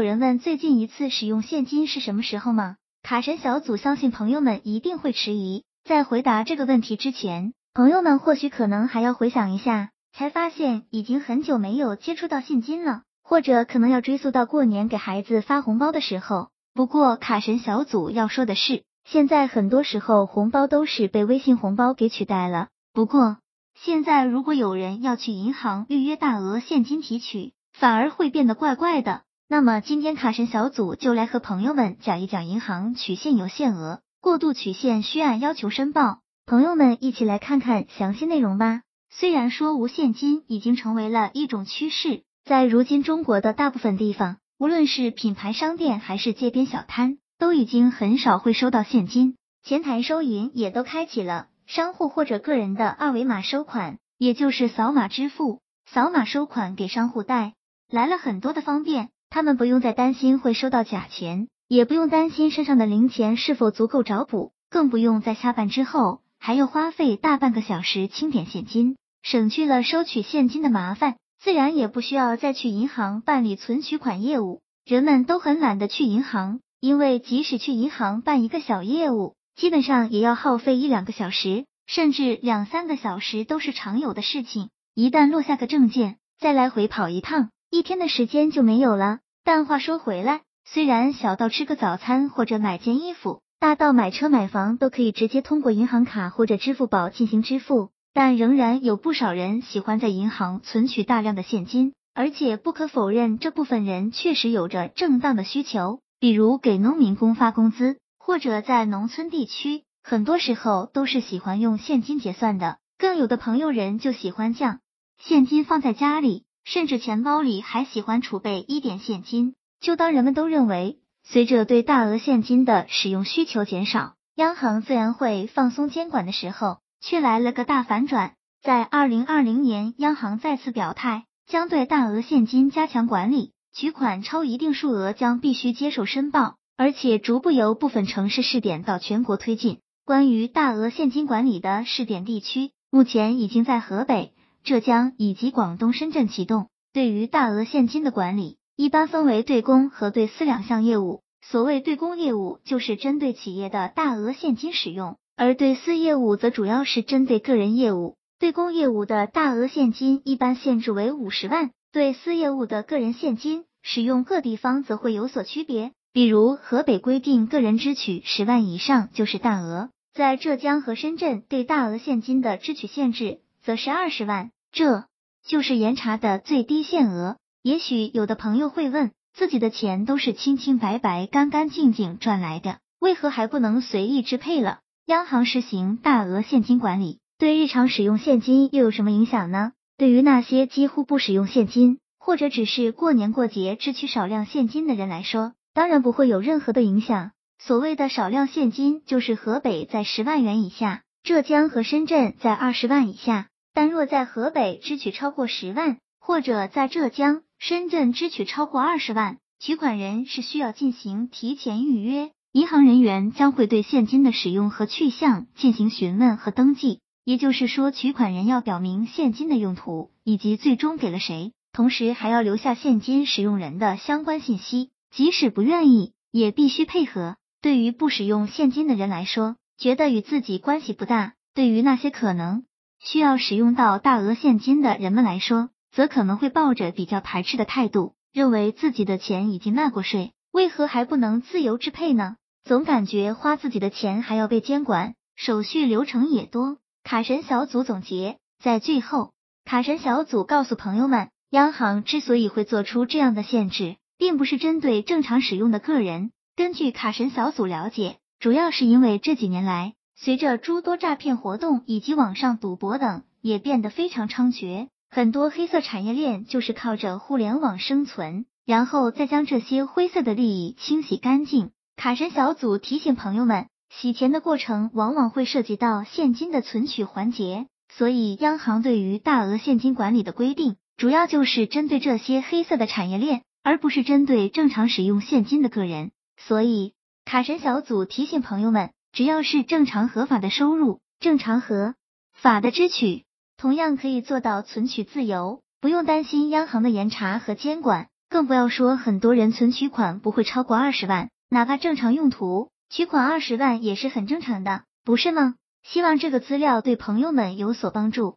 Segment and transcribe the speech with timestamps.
[0.00, 2.76] 有人问最近一次使用现金是什么时候吗？
[3.02, 16.48] 卡神小组相信朋友们一定会迟疑，在回答这个问题之前，朋友们或许可能还要回想一下，才发现已经很久没有接触到现金了，或者可能要追溯到过年给孩子发红包的时候。
[16.72, 22.68] 不过卡神小组要说的是，现在很多时候红包都是被微信红包给取代了。
[22.94, 23.36] 不过
[23.78, 29.24] 现在如果有人要去银行预约大额现金提取，反而会变得怪怪的。
[29.52, 36.20] 那么今天卡神小组就来和朋友们讲一讲银行取现有限额，过度取现需按要求申报。
[36.46, 38.82] 朋友们一起来看看详细内容吧。
[39.10, 57.54] 虽然说无现金已经成为了一种趋势，在如今中国的大部分地方，无论是品牌商店还是街边小摊，都已经很少会收到现金，前台收银也都开启了商户或者个人的二维码收款，也就是扫码支付，扫码收款给商户带。
[57.90, 74.62] 来了很多的方便，他们不用再担心会收到假钱，也不用担心身上的零钱是否足够找补，更不用在下班之后还要花费大半个小时清点现金，省去了收取现金的麻烦，自然也不需要再去银行办理存取款业务。
[74.84, 84.70] 人们都很懒得去银行，因为即使去银行办一个小业务，基本上也要耗费一两个小时，甚至两三个小时都是常有的事情。
[84.92, 87.50] 一旦落下个证件，再来回跑一趟。
[87.70, 89.20] 一天的时间就没有了。
[89.44, 101.92] 但话说回来，虽然小到吃个早餐或者买件衣服，大到买车买房都可以直接通过银行卡或者支付宝进行支付，但仍然有不少人喜欢在银行存取大量的现金。
[102.12, 112.78] 而且不可否认，这部分人确实有着正当的需求，比如给农民工发工资，或者在农村地区，很多时候都是喜欢用现金结算的。
[112.98, 114.80] 更有的朋友人就喜欢将
[115.18, 116.44] 现金放在家里。
[116.64, 119.54] 甚至钱包里还喜欢储备一点现金。
[119.80, 128.34] 就当人们都认为，随着对大额现金的使用需求减少，央行自然会放松监管的时候，却来了个大反转。
[128.62, 139.78] 在二零二零年，央行再次表态，将对大额现金加强管理，取款超一定数额将必须接受申报，而且逐步由部分城市试点到全国推进。
[140.04, 144.34] 关于大额现金管理的试点地区，目前已经在河北。
[144.62, 151.22] 浙江以及广东、深圳启动对于大额现金的管理，一般分为对公和对私两项业务。
[151.42, 158.16] 所谓对公业务，就是针对企业的大额现金使用；而对私业务，则主要是针对个人业务。
[158.38, 165.92] 对公业务的大额现金一般限制为五十万，对私业务的个人现金使用各地方则会有所区别。
[166.12, 173.40] 比如河北规定，个人支取十万以上就是大额；在浙江和深圳，对大额现金的支取限制。
[173.62, 175.04] 则是二十万，这
[175.44, 177.36] 就是严查的最低限额。
[177.62, 184.78] 也许有的朋友会问，自己的钱都是清清白白、干干净净赚来的，为何还不能随意支配了？
[185.06, 189.72] 央行实行大额现金管理，对日常使用现金又有什么影响呢？
[189.98, 197.32] 对于那些几乎不使用现金，或者只是过年过节支取少量现金的人来说，当然不会有任何的影响。
[197.58, 203.48] 所谓的少量现金，就是河北在十万元以下，浙江和深圳在二十万以下。
[203.72, 217.00] 但若在河北支取超过十万，或者在浙江、深圳支取超过二十万，取款人是需要进行提前预约，银行人员将会对现金的使用和去向进行询问和登记。
[217.24, 227.36] 也就是说，取款人要表明现金的用途以及最终给了谁，同时还要留下现金使用人的相关信息，即使不愿意，也必须配合。
[227.62, 232.64] 对于不使用现金的人来说，觉得与自己关系不大；对于那些可能。
[233.02, 242.36] 需要使用到大额现金的人们来说，则可能会抱着比较排斥的态度，认为自己的钱已经纳过税，为何还不能自由支配呢？
[242.62, 246.76] 总感觉花自己的钱还要被监管，手续流程也多。
[247.02, 249.32] 卡神小组总结在最后，
[249.64, 256.32] 卡神小组告诉朋友们，央行之所以会做出这样的限制，并不是针对正常使用的个人。
[256.54, 259.94] 根据卡神小组了解，主要是因为这几年来。
[260.22, 271.70] 随着诸多诈骗活动以及网上赌博等也变得非常猖獗，很多黑色产业链就是靠着互联网生存，然后再将这些灰色的利益清洗干净。
[271.96, 286.10] 卡神小组提醒朋友们，洗钱的过程往往会涉及到现金的存取环节，所以央行对于大额现金管理的规定，主要就是针对这些黑色的产业链，而不是针对正常使用现金的个人。
[286.36, 286.92] 所以，
[287.24, 288.90] 卡神小组提醒朋友们。
[289.12, 291.94] 只要是正常合法的收入，正常合
[292.32, 293.24] 法的支取，
[293.56, 298.08] 同样可以做到存取自由，不用担心央行的严查和监管。
[298.28, 305.56] 更不要说很多人存取款不会超过二十万，哪怕正常用途，取款二十万也是很正常的，不是吗？
[305.82, 308.36] 希望这个资料对朋友们有所帮助。